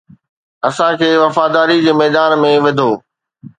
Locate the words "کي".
1.01-1.09